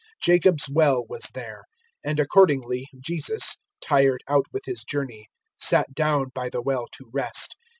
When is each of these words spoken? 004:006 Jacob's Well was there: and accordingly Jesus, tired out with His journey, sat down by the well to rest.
004:006 0.15 0.21
Jacob's 0.23 0.65
Well 0.71 1.05
was 1.07 1.29
there: 1.35 1.63
and 2.03 2.19
accordingly 2.19 2.87
Jesus, 2.99 3.57
tired 3.83 4.23
out 4.27 4.47
with 4.51 4.65
His 4.65 4.83
journey, 4.83 5.27
sat 5.59 5.93
down 5.93 6.29
by 6.33 6.49
the 6.49 6.63
well 6.63 6.87
to 6.93 7.11
rest. 7.13 7.55